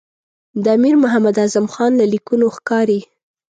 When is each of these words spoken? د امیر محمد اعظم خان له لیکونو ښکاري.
د 0.63 0.65
امیر 0.77 0.95
محمد 1.03 1.35
اعظم 1.41 1.65
خان 1.73 1.91
له 1.99 2.05
لیکونو 2.13 2.45
ښکاري. 2.55 2.99